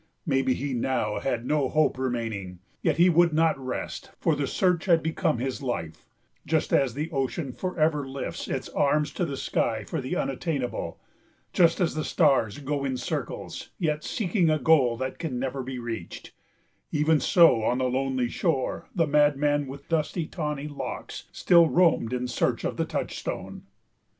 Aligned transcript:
Maybe 0.25 0.55
he 0.55 0.73
now 0.73 1.19
had 1.19 1.45
no 1.45 1.69
hope 1.69 1.95
remaining, 1.99 2.57
yet 2.81 2.97
he 2.97 3.07
would 3.07 3.33
not 3.33 3.63
rest, 3.63 4.09
for 4.19 4.35
the 4.35 4.47
search 4.47 4.85
had 4.85 5.03
become 5.03 5.37
his 5.37 5.61
life, 5.61 6.07
Just 6.43 6.73
as 6.73 6.95
the 6.95 7.11
ocean 7.11 7.53
for 7.53 7.79
ever 7.79 8.07
lifts 8.07 8.47
its 8.47 8.67
arms 8.69 9.11
to 9.13 9.25
the 9.25 9.37
sky 9.37 9.83
for 9.83 10.01
the 10.01 10.15
unattainable 10.15 10.99
Just 11.53 11.79
as 11.79 11.93
the 11.93 12.03
stars 12.03 12.57
go 12.57 12.83
in 12.83 12.97
circles, 12.97 13.69
yet 13.77 14.03
seeking 14.03 14.49
a 14.49 14.57
goal 14.57 14.97
that 14.97 15.19
can 15.19 15.37
never 15.37 15.61
be 15.61 15.77
reached 15.77 16.31
Even 16.91 17.19
so 17.19 17.61
on 17.61 17.77
the 17.77 17.83
lonely 17.87 18.27
shore 18.27 18.87
the 18.95 19.05
madman 19.05 19.67
with 19.67 19.87
dusty 19.87 20.25
tawny 20.25 20.67
locks 20.67 21.25
still 21.31 21.69
roamed 21.69 22.11
in 22.11 22.27
search 22.27 22.63
of 22.63 22.75
the 22.77 22.85
touchstone. 22.85 23.67